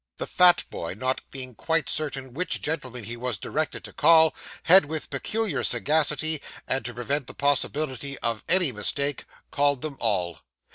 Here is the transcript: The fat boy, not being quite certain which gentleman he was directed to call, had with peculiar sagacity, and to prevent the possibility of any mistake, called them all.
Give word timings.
The 0.17 0.25
fat 0.25 0.63
boy, 0.71 0.95
not 0.95 1.21
being 1.29 1.53
quite 1.53 1.87
certain 1.87 2.33
which 2.33 2.59
gentleman 2.59 3.03
he 3.03 3.15
was 3.15 3.37
directed 3.37 3.83
to 3.83 3.93
call, 3.93 4.33
had 4.63 4.85
with 4.85 5.11
peculiar 5.11 5.63
sagacity, 5.63 6.41
and 6.67 6.83
to 6.85 6.93
prevent 6.95 7.27
the 7.27 7.35
possibility 7.35 8.17
of 8.17 8.43
any 8.49 8.71
mistake, 8.71 9.25
called 9.51 9.83
them 9.83 9.97
all. 9.99 10.39